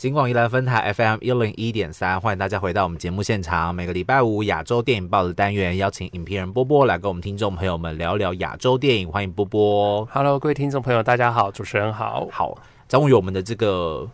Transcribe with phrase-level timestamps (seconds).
[0.00, 3.74] 金广宜兰分台 FM 一零一点三，欢迎大家回到我们节目现场。
[3.74, 9.06] 每个礼拜五亚洲电影报的单元，邀请影评人波波来跟我们听众朋友们聊聊亚洲电影。
[9.06, 10.02] 欢迎波波。
[10.10, 12.26] Hello，各位听众朋友，大家好，主持人好。
[12.32, 12.56] 好，
[12.88, 14.08] 终于我们的这个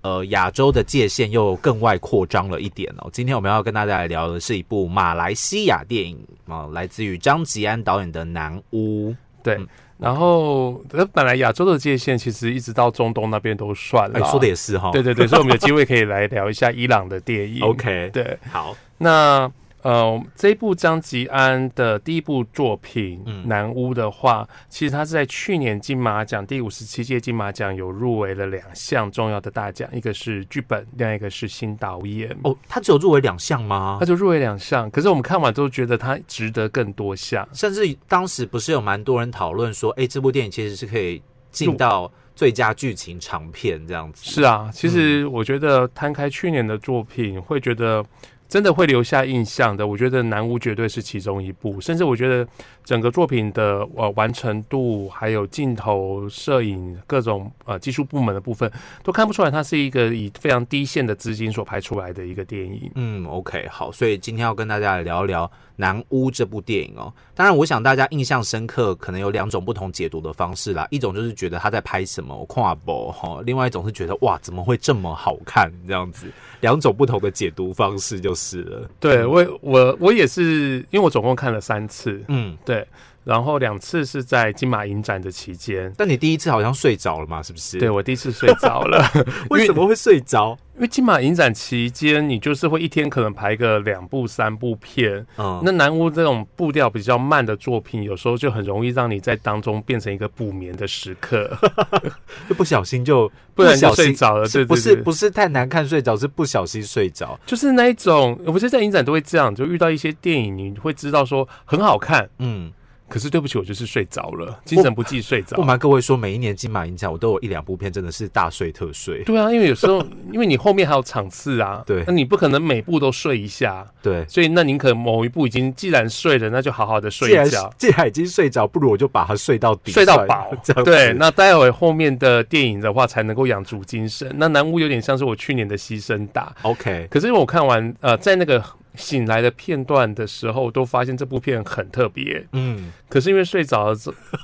[0.00, 3.10] 呃亚洲的界限又更外扩张了一点哦。
[3.12, 9.10] 今天我们要跟大家来聊的是一部马来西亚电影啊、来自于张吉安导演的《南屋》。
[9.42, 9.68] 对，嗯
[9.98, 14.90] 然后那本来亚洲的界限其实一直到中东那边都算了，哎，说的也是哈。
[14.92, 17.60] 对对对，所以我们有机会可以来聊一下伊朗的电影。
[17.66, 19.50] OK，对，好，那
[19.82, 32.36] 呃，这一部张吉安的第一部作品嗯《南屋》的话，其实他是在去年金马奖第五十七届金马奖有入围了两项重要的大奖，一个是剧本，另外一个是新导演。
[32.42, 34.06] 哦，他只有入围两项吗他？
[34.06, 37.48] 就入围两项，可是我们看完都觉得他值得更多项。
[37.52, 44.28] 甚至当时不是有蛮多人讨论说，哎，这部电影其实是可以进到最佳剧情长片这样子。
[44.28, 48.04] 是啊，其实嗯我觉得摊开去年的作品，会觉得
[48.48, 49.86] 真的会留下印象的。
[49.86, 52.46] 我觉得《南屋》绝对是其中一部，甚至我觉得
[52.82, 58.70] 整个作品的呃完成度，还有镜头、摄影各种呃技术部门的部分，
[59.02, 62.90] 都看不出来它是一个以非常低线的资金所拍出来的一个电影。
[62.94, 67.12] 嗯，OK，好，所以今天要跟大家来聊一聊《南屋》这部电影哦。
[67.34, 70.88] 当然，我想大家印象深刻，可能有两种不同解读的方式啦。
[70.90, 76.26] 一种就是觉得他在拍什么跨博哈，另外一种是觉得哇，怎么会这么好看这样子，
[76.60, 78.88] 两种不同的解读方式就是了。
[79.00, 82.86] 对我我我也是，因为我总共看了三次，嗯，对，
[83.28, 85.92] 然后两次是在金马影展的期间。
[85.98, 87.78] 但你第一次好像睡着了嘛，是不是？
[87.78, 89.06] 对，我第一次睡着了，
[89.50, 90.56] 为什么会睡着？
[90.76, 95.26] 因为金马影展期间，你就是会一天可能排个两部、三部片。
[95.36, 101.54] 嗯，那南屋这种步调比较慢的作品，有时候就很容易让你在当中变成一个不眠的时刻，
[102.48, 104.48] 就不小心就 不然就小心睡着了。
[104.48, 107.38] 对不是不是太难看睡着，是不小心睡着。
[107.44, 112.70] 就是那一种，我不是在影展都会这样，就遇到一些电影，你会知道说很好看，嗯，
[113.08, 115.62] 可是对不起，我就是睡着了，精神不济睡着不。
[115.62, 119.22] 瞒各位说，每一年金马影展，我都有一两部片真的是大睡特睡。
[119.24, 127.72] 对啊，因为有时候， 因为你后面还有场次啊，对那你不可能每部都睡一下，对，所以那您可能某一部已经既然睡了，那就好好的睡一觉。
[127.78, 130.52] 既然已经睡着，不如我就把它睡到底，睡到饱
[130.84, 134.30] 对，那待会后面的电影的话，才能够养足精神。
[134.36, 138.62] 那南屋有点像是我去年的牺牲大，OK，可是因为我看完呃，在那个
[138.98, 142.44] 醒来的片段的时候，都发现这部片很特别。
[142.52, 143.96] 嗯，可是因为睡着了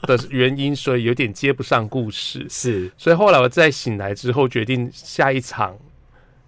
[0.06, 2.46] 的原因，所以有点接不上故事。
[2.48, 5.76] 是所以后来我在醒来之后，决定下一场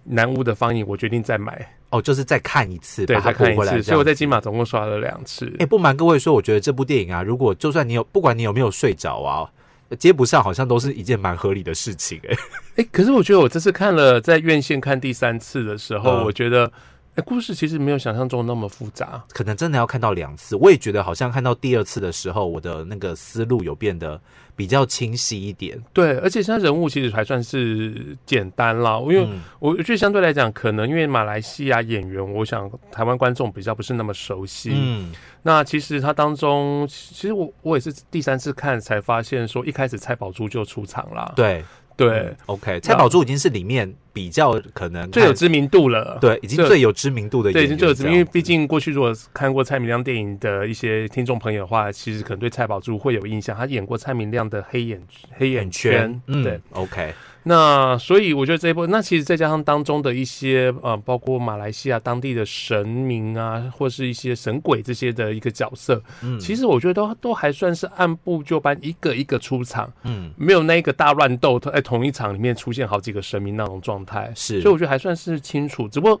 [0.05, 3.83] 南屋的放映，我决定再买，哦，就是再看一次，对，再看一次。
[3.83, 5.53] 所以我在金马总共刷了两次。
[5.59, 9.51] 哎、不瞒各位说，我觉得这部电影啊，如果就算你有，不管你有没有睡着啊，
[9.99, 12.37] 接不上，好像都是一件蛮合理的事情、哎，
[12.77, 16.71] 哎、可是我觉得我这次看了在院线看第三次的时候，嗯我觉得。
[17.17, 19.23] 哎，故事其实没有想象中那么复杂。
[19.29, 20.55] 可能真的要看到两次。
[20.55, 24.21] 我也觉得好像看到第二次的时候，我的那个思路有变得
[24.55, 25.81] 比较清晰一点。
[25.91, 34.69] 对，而且现在人物其实还算是简单啦，因为嗯我觉得相对来讲，可能因为马来西亚演员，我想台湾观众比较不是那么熟悉。
[34.75, 35.11] 嗯，
[35.41, 41.33] 那其实他当中，其实我我也是第三次看才发现，说一开始蔡宝珠就出场啦。
[41.35, 46.17] 对对嗯，，OK，蔡宝珠已经是里面比较可能最有知名度了。
[46.19, 54.99] 对，已经最最有知名度的对，员已经最有知名，因为毕竟过去如果看过蔡明亮电影的一些听众朋友的话，其实可能对蔡宝珠会有印象，他演过蔡明亮的黑眼
[55.33, 56.59] 黑眼圈，嗯，对。
[56.71, 57.13] ，OK，
[57.43, 70.31] 那所以我觉得这一部，那其实再加上当中的一些呃，包括马来西亚当地的神明啊，或是一些神鬼这些的一个角色，嗯，其实我觉得都都还算是按部就班，一个一个出场，嗯。
[70.35, 75.87] 没有那个大乱斗，在同一场里面出现好几个神明那种状态，是所以我觉得还算是清楚。
[75.87, 76.19] 只不过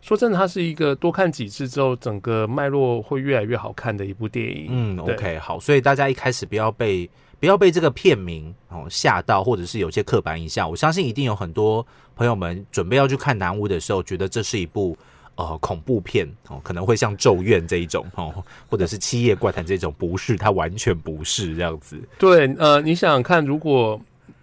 [0.00, 4.66] 说真的，它是一个多看几次之后，整个脉络会越来越好看的一部电影。
[4.68, 7.08] 嗯，OK，好，所以大家一开始不要被
[7.40, 10.68] 不要被这个片名哦吓到，或者是有些刻板印象。
[10.68, 11.84] 我相信一定有很多
[12.14, 14.96] 朋友们准备要去看《南屋》的时候，觉得这是一部
[15.36, 18.34] 呃恐怖片哦，可能会像《咒怨》这一种哦，
[18.68, 21.96] 或者是《七夜怪谈》这种，不是，它完全不是这样子。
[22.18, 24.00] 对，呃，你想想看，如果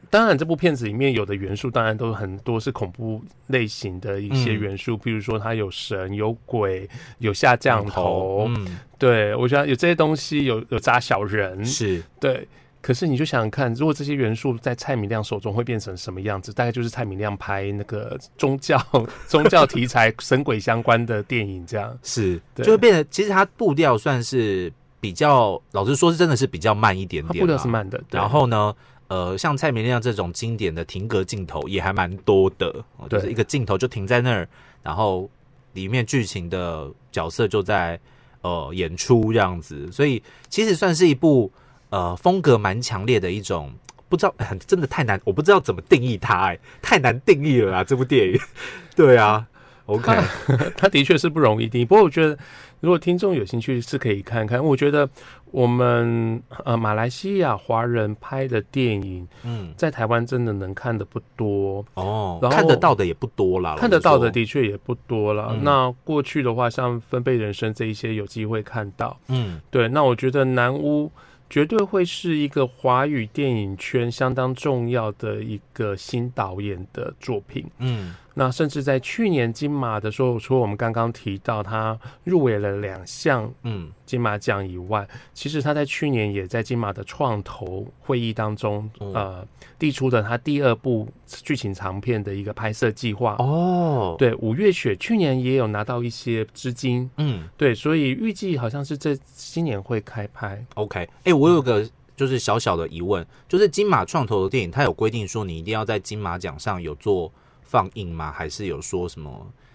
[0.09, 6.89] 当然这部片子里面有的元素，当然都很多是恐怖类型的一些嗯元素，譬如说它有神、有鬼、
[7.19, 12.47] 有下降头，嗯，对我觉得有这些东西，有有扎小人，是，对。
[12.81, 16.53] 可是你就想想看，如果这些元素在蔡明亮手中会变成什么样子？
[16.53, 18.81] 大概就是蔡明亮拍那个宗教、
[19.27, 21.99] 宗教题材、神鬼相关的电影这样。
[22.03, 24.71] 是，对就会变得，其实它步调算是
[25.01, 27.67] 比较，老实说是真的是比较慢一点点，它步调是。
[27.67, 28.73] 慢的，对然后呢，
[29.09, 34.47] 呃，像蔡明亮这种经典的停格镜头也还蛮多的，哦就是一个镜头就停在那儿，
[34.81, 35.29] 然后
[35.73, 37.99] 里面剧情的角色就在
[38.41, 41.51] 呃演出这样子，所以其实算是一部
[41.89, 43.73] 呃风格蛮强烈的一种。
[44.07, 47.83] 不知道，很 真的太难，我不知道怎么定义它、哎，太难定义了啊！
[47.83, 48.39] 这部电影，
[48.95, 49.45] 对啊
[49.85, 50.11] ，OK，
[50.75, 51.85] 它的确是不容易定义。
[51.85, 52.35] 不过我觉得，
[52.79, 54.63] 如果听众有兴趣，是可以看看。
[54.63, 55.09] 我觉得
[55.51, 65.49] 我们呃马来西亚华人拍的电影，嗯，在台湾真的能看的不多，哦，然后看得到的也不多啦，看得到的的确也不多了。
[65.53, 69.87] 嗯那过去的话，像分贝人生这一些有机会看到，嗯对。
[69.87, 71.11] 那我觉得南屋。
[71.51, 77.65] 绝对会是一个华语电影圈相当重要的一个新导演的作品。
[77.79, 83.91] 嗯那甚至在去年金马的时候，除了我们刚刚提到他入围了两项嗯。
[84.05, 89.13] 金马奖以外，其实他在去年也在金马的创投会议当中，嗯。
[89.13, 89.47] 呃，
[89.77, 93.35] 递出了他第二部剧情长片的一个拍摄计划。
[93.37, 97.47] 哦，，对，五月雪去年也有拿到一些资金，嗯。
[97.55, 100.65] 对，所以预计好像是这今年会开拍。
[100.73, 107.31] ，OK，哎、我有个就是小小的疑问，就是金马创投的电影，它有规定说你一定要在金马奖上有做
[107.69, 108.31] 放映吗？
[108.31, 109.29] 还是有说什么？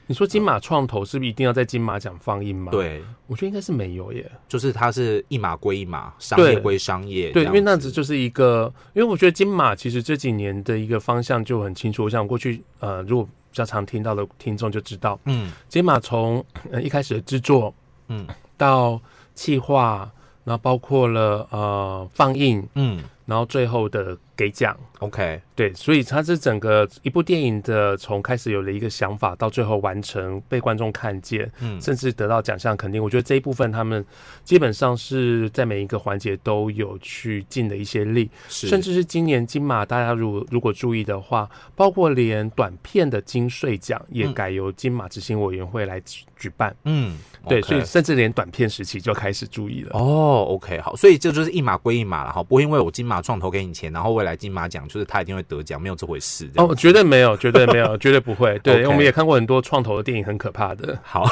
[0.07, 4.31] 你说金马创投是不是一定要在金马奖放映吗？，对，我觉得应该是没有耶。
[4.47, 12.07] 就是它是一码归一码，商业对归商业，对，因为那样只就是一个，因为我觉得金马其实这几年的一个方向就很清楚。
[12.11, 17.73] 像我过去呃，如果比较常听到的听众就知道，嗯金马从呃一开始的制作
[18.09, 18.27] 嗯
[18.59, 19.01] 到
[19.35, 20.11] 企划，
[20.45, 24.77] 然后包括了呃放映，嗯然后最后的给奖。
[24.99, 33.03] ，OK，对，所以它是整个一部电影的从开始有了一个想法，到最后完成被观众看见，嗯甚至得到奖项肯定。
[33.03, 34.05] 我觉得这一部分他们
[34.45, 46.75] 基本上是在每一个环节都有去尽的一些力，是，甚至是今年金马大家如如果注意的话，包括连短片的金穗奖也嗯改由金马执行委员会来举举办。
[46.85, 47.19] 嗯，
[47.49, 49.91] 对所以甚至连短片时期就开始注意了。
[49.93, 56.51] 哦，OK，好，所以这就是一码归一码了哈，不会因为我金马创投给你钱，然后未来金马奖就是他一定会得奖，没有这回事。
[56.57, 58.59] 哦，绝对没有，绝对没有， 绝对不会。
[58.61, 60.99] 对我们也看过很多创投的电影，很可怕的。
[61.03, 61.27] 好，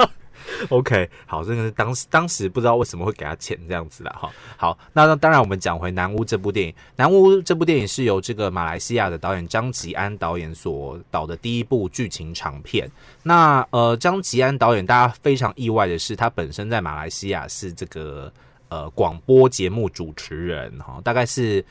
[0.68, 4.14] OK，好，这个是当时当时不知道为什么会给他钱这样子啦。
[4.18, 4.30] 哈。
[4.56, 12.90] 好，那那当然我们讲回《南屋》这部电影，《南屋》这部电影是由这个马来西亚的导演张吉安导演所导的第一部剧情长片。
[13.22, 18.30] 那呃，张吉安导演大家非常意外的是，他本身在马来西亚是这个
[18.70, 21.62] 呃广播节目主持人哈，大概是。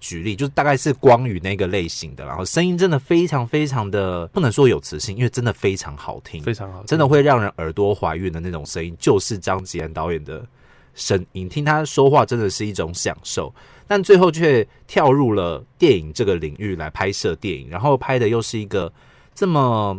[0.00, 10.46] 举例就是大概是光宇那个类型的，然后声音真的非常非常的不能说有磁性，因为真的非常好听，非常好，真的会让人耳朵怀孕的那种声音，就是张吉安导演的
[10.94, 11.48] 声音。
[11.48, 13.50] 听他说话真的是一种享受，
[13.86, 18.92] 但最后却跳入了电影这个领域来拍摄电影，然后拍的又是一个
[19.34, 19.98] 这么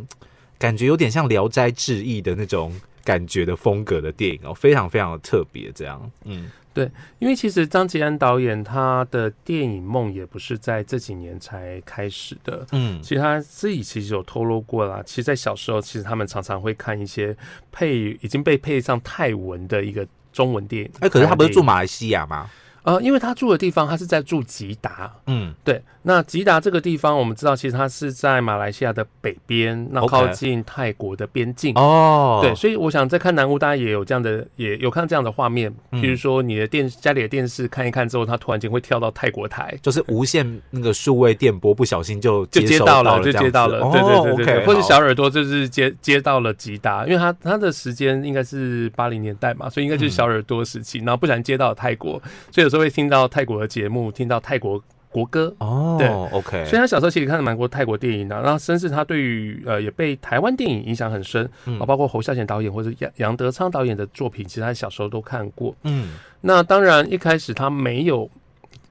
[0.60, 5.72] 感觉有点像《聊斋志异》的那种感觉的风格的电影哦，非常非常的特别。
[5.72, 12.68] 这样，嗯对因为其实张吉安导演他的电影梦也不是在这几年才开始的。
[12.74, 17.34] 嗯其实他自己其实有透露过啦，其实，在小时候，其实他们常常会看一些
[17.72, 20.92] 配已经被配上泰文的一个中文电影。
[21.00, 22.50] 哎、可是他不是住马马来西亚吗？
[22.86, 25.12] 呃，因为他住的地方，他是在住吉达。
[25.26, 25.54] 嗯。
[25.64, 31.74] 对，那吉达这个地方，我们知道，其实它是在马来西亚的北边，那靠近泰国的边境。
[31.76, 36.00] 哦，对，所以我想在看南屋，大家也有这样的，也有看这样的画面，嗯。
[36.00, 52.22] 比如说你的电家里的电视看一看之后，它突然间会跳到泰国台，就是无线那个数位电波，不小心就就接到了，就接到了，哦对对对对对 OK，或者小耳朵就是接接到了吉达，因为他他的时间应该是八零年代嘛，所以应该就是小耳朵时期，然后不小心接到了泰国，
[52.52, 55.54] 所以有时候会听到泰国的节目，听到泰国国歌。
[55.60, 65.74] 哦，对，OK，所以他小时候其实看了蛮多泰国电影的，然后甚至他对于呃也被台湾电影影响很深，嗯啊，包括侯孝贤导演或者杨杨德昌导演的作品，其实他小时候都看过。
[65.84, 68.30] 嗯那当然一开始他没有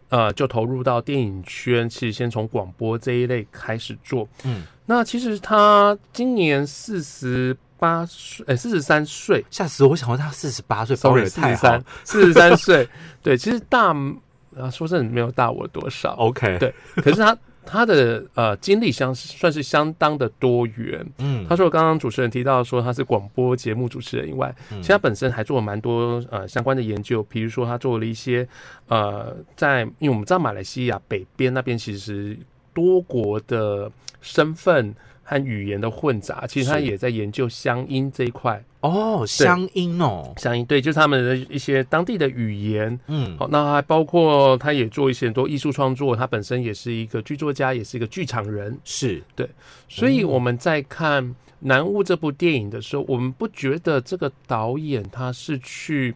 [0.08, 4.26] 呃就投入到电影圈，其实先从广播这一类开始做。
[4.44, 9.44] 嗯，那其实他今年四十八岁，呃四十三岁。
[9.50, 9.90] 吓死我！
[9.90, 12.88] 我想说他四十八岁，，sorry 四十三四十三岁，
[13.22, 13.94] 对，其实大
[14.56, 21.04] 啊说真的没有大我多少，，OK，对可是他他的呃经历相算是相当的多元。
[21.18, 24.80] 嗯，他说，刚刚主持人提到说他是广播节目主持人以外，嗯。
[24.82, 28.46] 其实他本身还做了蛮多呃相关的研究，比如说他做了一些
[28.88, 32.38] 呃在，因为我们知道马来西亚北边那边其实
[32.74, 33.90] 多国的
[34.20, 38.62] 身份和语言的混杂，其实他也在研究乡音这一块。
[38.80, 43.00] 哦，乡音哦，乡音对，就是他们的一些当地的语言。
[43.06, 48.78] 嗯，好，那还包括他也做一些很多艺术创作，他本身也是一个剧作家，也是一个剧场人。
[48.84, 49.48] 是对
[49.88, 51.24] 所以我们在看
[51.60, 56.14] 《南巫》这部电影的时候，我们不觉得这个导演他是去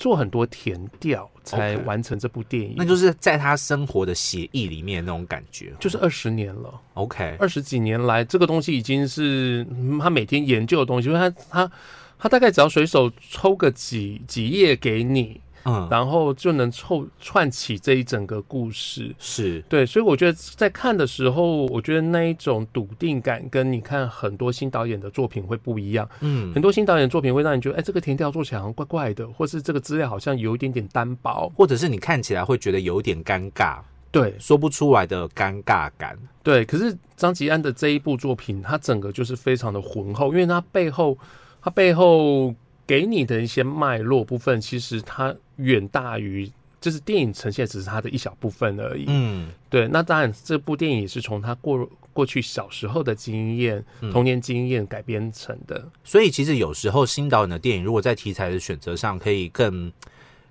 [0.00, 5.72] 做很多填调才完成这部电影，那就是在他生活的写意里面那种感觉。
[5.78, 11.70] 就是二十年了，OK，二十几年来，这个东西已经是嗯他每天研究的东西，因为他他
[12.18, 19.14] 他大概只要随手抽个几几页给你，嗯，然后就能凑串起这一整个故事。
[19.18, 26.08] 是对，所以我觉得在看的时候，我觉得那一种笃定感跟你看很多新导演的作品会不一样。
[26.20, 31.50] 嗯很多新导演的作品会让你觉得，哎，这个填调做起来好像怪怪的，或是这个资料好像有一点点单薄。
[31.56, 33.78] 或者是你看起来会觉得有点尴尬，
[34.10, 36.18] 对说不出来的尴尬感。
[36.42, 41.16] 对，可是张吉安的这一部作品，它整个就是非常的浑厚，因为它背后，
[41.60, 42.54] 它背后
[42.86, 46.50] 给你的一些脉络部分，其实它远大于。
[46.80, 49.86] 就是电影呈现只是它的一小部分而已，嗯，对。
[49.88, 55.86] 那当然，这部电影也是从他过过去小时候的经验、嗯童年经验改编成的。
[56.02, 59.92] 所以其实有时候新导演的电影，如果在题材的选择上可以更。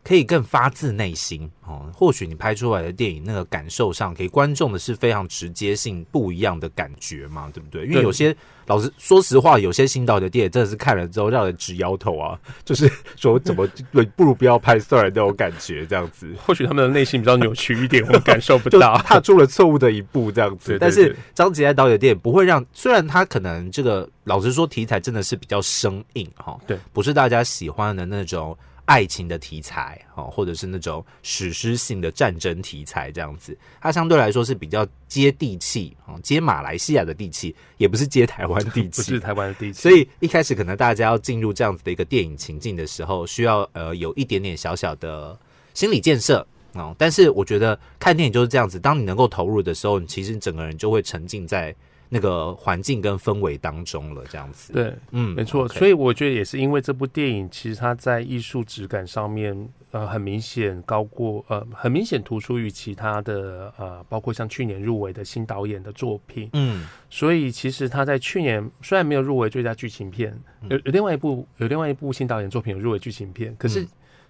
[0.10, 7.86] 可以更发自内心哦，或许你拍出来的电影那个感受上，给观众的是非常直接性不一样的感觉嘛，对不对？
[7.86, 8.36] 因为有些
[8.66, 12.36] 老实说实话，有些新导演的电影真的是看了之后让人直摇头啊，
[12.66, 16.28] 就是说怎么对，不如不要拍算了那种感觉，这样子。
[16.44, 18.98] 或许他们的内心比较扭曲一点，我们感受不到。
[19.06, 20.72] 踏出了错误的一步，这样子。
[20.72, 28.58] 对对但是对张杰安导演的电影不会让，虽然他可能这个老实说题材真的是比较生硬哈，对，不是大家喜欢的那种
[28.90, 45.38] 爱情的题材哦，或者是那种史诗性的战争题材这样子，它相对来说是比较接地气哦，接马来西亚的地气，也不是接台湾地气，不是台湾的地气，所以一开始可能大家要进入这样子的一个电影情境的时候，需要呃有一点点小小的
[45.76, 46.44] 心理建设
[46.74, 46.96] 哦。
[46.98, 51.76] 但是我觉得看电影就是这样子，当你能够投入的时候，你其实整个人就会沉浸在
[52.10, 55.68] 那个环境跟氛围当中了，这样子。，对，嗯没错。
[55.68, 66.50] 所以以我觉得也是因为这部电影，其实它在艺术质感上面，呃，很明显高过，呃，很明显突出于其他的，呃，包括像去年入围的新导演的作品。
[66.54, 70.40] 嗯所以其实他在去年虽然没有入围最佳剧情片，
[70.70, 73.88] 有有另外一部有另外一部新导演作品有入围剧情片，可是嗯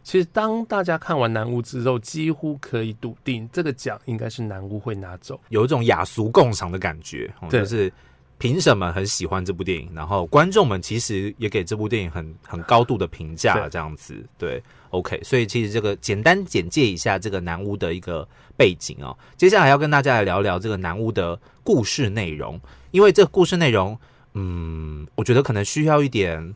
[0.09, 5.39] 其实当大家看完《南巫》之后，几乎可以笃定这个奖应该是南巫会拿走。
[5.49, 7.93] 有一种雅俗共赏的感觉，就是
[8.39, 14.15] 评审们很喜欢这部电影，然后观众们其实也给这部电影很很高度的评价，对这样子。
[14.35, 19.15] 对，OK，所以其实这个简单简介一下这个南屋的一个背景哦。
[19.37, 23.95] 接下来要跟大家来聊聊这个南屋的故事内容，因为这个故事内容，
[24.33, 26.55] 嗯，我觉得可能需要一点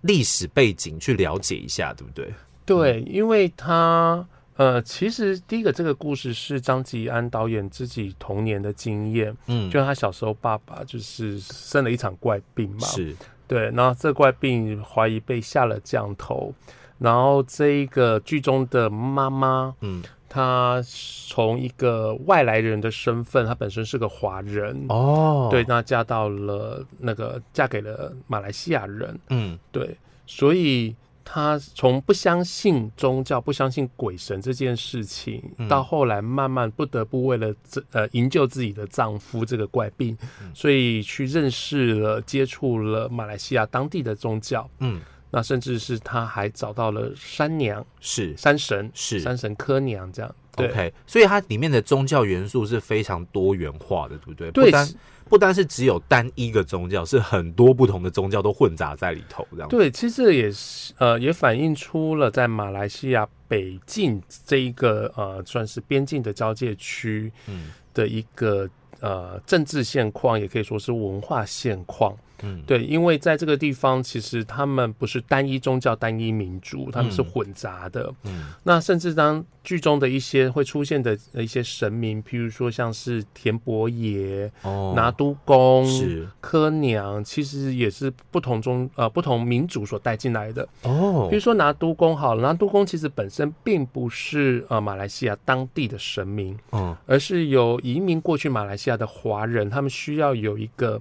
[0.00, 2.28] 历史背景去了解一下，对不对？
[2.64, 4.26] 对，因为他
[4.56, 13.16] 呃，其实第一个这个故事是张吉安导演自己童年的经验，嗯，就他小时候爸爸就是生了一场怪病嘛，是，
[13.48, 16.54] 对，然后这怪病怀疑被下了降头，
[16.98, 20.80] 然后这一个剧中的妈妈，嗯，她
[21.28, 29.58] 从一个外来人的身份，她本身是个华人，哦，对，，那嫁到了那个嫁给了马来西亚人，嗯。
[29.72, 35.68] 对，所以她从不相信宗教、不相信鬼神这件事情，嗯。
[35.68, 40.50] 到后来慢慢不得不为了这呃营救自己的丈夫这个怪病，嗯。
[40.54, 44.68] 所以去认识了、接触了马来西亚当地的宗教。
[44.80, 45.00] 嗯，
[45.30, 48.36] 那甚至是她还找到了山娘、是。
[48.36, 49.20] 山神、是。
[49.20, 50.34] 山神科娘这样。
[50.56, 54.50] 对 OK，所以它里面的宗教元素是非常多元化的，对不对？
[54.50, 54.88] 对不单
[55.30, 59.68] 不单是只有单一个宗教，是很多不同的宗教都混杂在里头，这样。
[59.68, 68.68] 对，其实也是呃，也反映出了在马来西亚北境这一个呃，算是边境的交界区嗯的一个
[69.00, 72.12] 呃政治现况，也可以说是文化现况。
[72.12, 72.18] 嗯，
[72.66, 78.12] 对，因为在这个地方，其实他们不是单一宗教、单一民族，他们是嗯混杂的。
[78.24, 90.68] 嗯那甚至当剧中的一些会出现的一些神明，譬如说像是田伯爷、哦，拿督公、是科娘，其实也是不同宗呃不同民族所带进来的。
[90.82, 101.00] 哦比如说拿督公好了，拿督公其实本身并不是呃马来西亚当地的神明，嗯而是有移民过去马来西亚的华人，他们需要有一个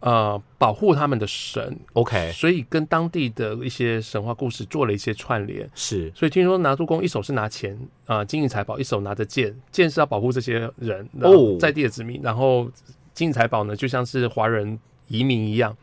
[0.00, 5.68] 呃保护他们的神，OK，所以跟当地的一些神话故事做了一些串联。
[5.74, 12.70] 是所以听说拿督公一手是拿钱啊、金银财宝，一手拿着剑，剑是要保护这些人哦在地的子民，然后
[13.14, 14.78] 金银财宝呢，就像是华人
[15.08, 15.76] 移民一样，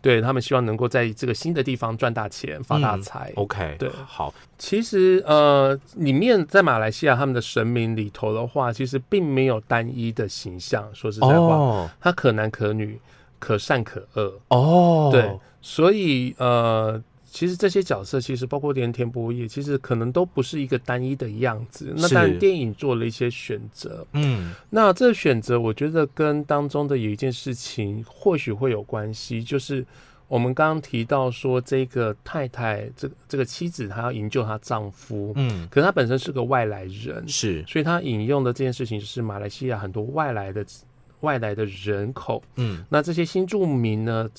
[0.00, 3.32] 对他们希望能够在这个新的地方赚大钱、发大财。
[3.36, 10.88] OK，对好，其实呃，里面在马来西亚他们的神明里头的话，其实并没有单一的形象。
[10.94, 13.00] 说实在话，哦他可男可女，
[13.38, 14.40] 可善可恶。
[14.48, 21.92] 哦，对，所以呃，其实这些角色其实包括连田博也，其实可能都不是一个单一的样子。
[21.96, 24.06] 那是当然，电影做了一些选择。
[24.12, 29.84] 嗯那这个选择，我觉得跟当中的有一件事情或许会有关系，就是
[30.28, 40.64] 我们刚刚提到说，这个太太，这个这个妻子，她要营救她丈夫，嗯，可是她本身是个外来人，是所以她引用的这件事情就是马来西亚很多外来的
[41.24, 42.84] 外来的人口，嗯。
[42.88, 44.30] 那这些新住民呢，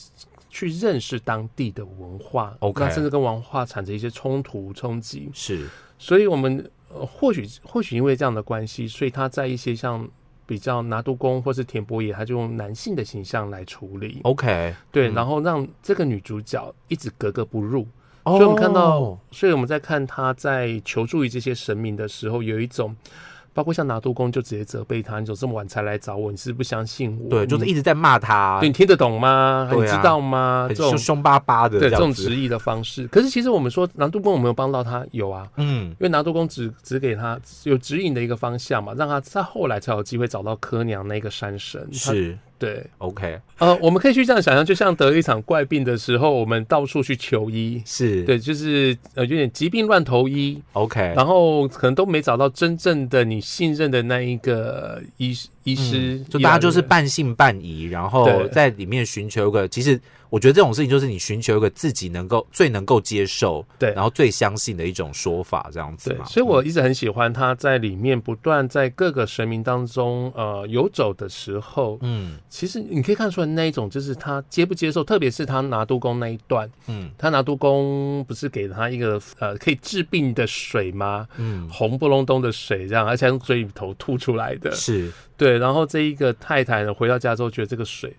[0.50, 5.68] 去认识当地的文化 OK 那甚至跟文化产生一些冲突冲击，是。
[5.98, 10.08] 所以我们、呃、或许或许因为这样的关系，所以他在一些像
[10.46, 15.13] 比较拿督公或是田伯爷，他就用男性的形象来处理，OK，对，嗯。
[15.13, 17.88] 然后让这个女主角一直格格不入。
[18.24, 22.96] 所所以我们看到，所以我们在看她在求助于这些神明的时候，有一种。
[23.56, 26.30] 包括像拿督公就直接责备他，你怎么这么晚才来找我？
[26.30, 27.30] 你是不相信我？
[27.30, 29.66] 对，就是一直在骂他对，你听得懂吗？
[29.72, 30.66] 啊你知道吗？
[30.68, 33.08] 这种凶凶巴巴的对这种直译的方式。
[33.08, 35.06] 可是其实我们说拿督公有没有帮到他？
[35.12, 41.82] 有啊，嗯因为拿督公只只给他有指引的一个方向嘛，让他在后来才有机会找到柯娘那个山神。
[41.92, 43.40] 他是对，OK。
[43.58, 47.82] 呃，我们可以去这样想象，就像得了一场怪病的时候，我们到处去求医。
[47.86, 48.24] 是。
[48.24, 55.34] 对，就是呃，有点疾病乱投医，OK，然后可能都没找到真正的你信任的那一个医
[55.66, 63.92] 医师，嗯就大家就是半信半疑，然后在里面寻求一个，其实我觉得这种事情就是你寻求一个自己能够最能够接受，对。
[63.94, 72.38] 然后最相信的一种说法，这样子嘛。，所以我一直很喜欢他在里面不断在各个神明当中呃游走的时候，嗯。
[72.50, 77.10] 其实你可以看出来那一种就是他接不接受，特别是他拿督公那一段，嗯。
[77.18, 81.28] 他拿督公不是给了他一个呃可以治病的水吗？
[81.38, 85.58] 嗯，红不隆咚的水这样，而且从嘴里头吐出来的，是对。
[85.58, 88.15] 然后这一个太太呢回到家之后，觉得这个水，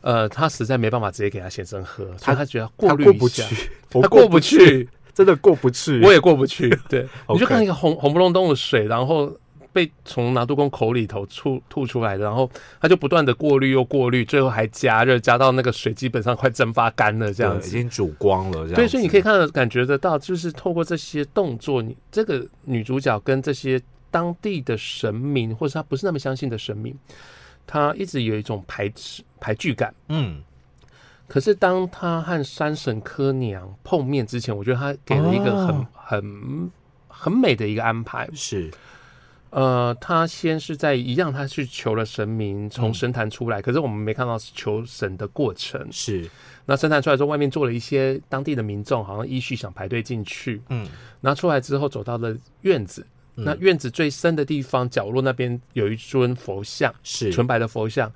[0.00, 3.42] 呃，她实在没办法直接给她先生喝，所以她觉得过他滤一下，过不去，
[3.90, 6.00] 她过不去，真的过不去。
[6.02, 6.68] 我也过不去。
[6.88, 9.32] 对， 你就看一个红红不隆咚的水，然后
[9.72, 17.68] 被从拿督公口里头吐吐出来的，然后他就不断的过滤又过滤，最后还加热，加到那个水基本上快蒸发干了这样子。
[17.68, 18.74] 已经煮光了，这样子。
[18.74, 23.80] 对，所以你可以看到感觉得到，就是透过这些动作，你这个女主角跟这些
[24.12, 26.96] 当地的神明，或者他不是那么相信的神明，
[27.66, 29.92] 他一直有一种排斥排拒感。
[30.08, 30.40] 嗯
[31.26, 36.70] 可是当他和山神柯娘碰面之前，我觉得他给了一个很、哦很
[37.08, 38.28] 很美的一个安排。
[38.34, 38.70] 是
[39.48, 45.86] 呃，他先是在一样，他去求了神明从嗯神坛出来，可是我们没看到求神的过程。
[45.90, 46.28] 是
[46.66, 50.60] 那神坛出来之后，外面坐了一些当地的民众，好像依序想排队进去。
[50.68, 50.86] 嗯
[51.20, 53.06] 拿出来之后，走到了院子。
[53.36, 53.44] 嗯。
[53.44, 57.32] 那院子最深的地方角落那边有一尊佛像，是。
[57.32, 58.12] 纯白的佛像。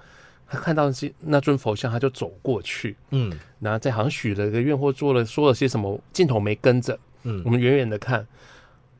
[0.48, 3.36] 他看到这那尊佛像，他就走过去，嗯。
[3.58, 7.42] 然后在好像许了个愿或做了说了些什么，镜头没跟着，嗯。
[7.44, 8.26] 我嗯们远远的看。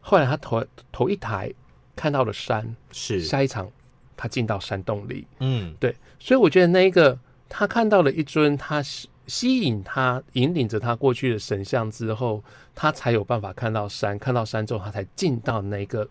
[0.00, 1.52] 后来他头头一抬，
[1.94, 3.20] 看到了山，是。
[3.22, 3.70] 下一场
[4.16, 5.74] 他进到山洞里，嗯。
[5.79, 8.83] 对，所以我觉得那一个他看到了一尊他
[9.27, 12.43] 吸引他、引领着他过去的神像之后，
[12.75, 16.09] 他才有办法看到山，看到山之后，他才进到那个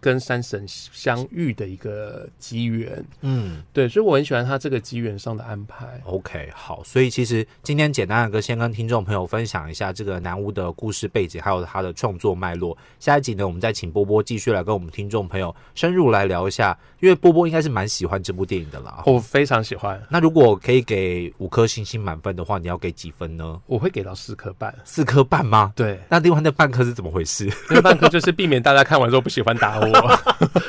[0.00, 3.04] 跟山神相遇的一个机缘。
[3.20, 6.00] 嗯对，所以我很喜欢他这个机缘上的安排。
[6.04, 12.76] OK，好，所以其实今天简单的跟先跟听众朋友分享一下这个南屋的故事背景，还有他的创作脉络。
[12.98, 19.02] 下一集呢，我们再请波波继续来跟我们听众朋友深入来聊一下，因为波波应该是蛮喜欢这部电影的啦。
[19.06, 23.60] 我非常喜欢，那如果可以给五颗星星满分的话，你要给几分呢？
[23.66, 24.74] 我会给到四颗半。
[24.84, 25.72] 四颗半吗？
[25.76, 30.18] 对，那另外那半颗是怎么回事那半颗就是避免大家看完之后不喜欢打我。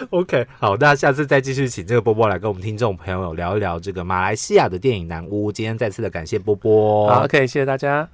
[0.18, 5.52] OK，好，那下次再继续请这个波波来跟我们听众朋友聊一聊这个马来西亚的电影《南屋》。
[5.52, 8.10] 今天再次的感谢波波，，OK，谢谢大家。